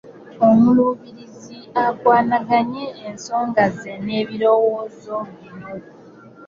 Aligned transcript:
Omuluubirizi 0.47 1.55
akwanaganye 1.85 2.85
ensonga 3.09 3.63
ze 3.77 3.91
n’ebirowoozo 4.05 5.15
bino 5.35 5.69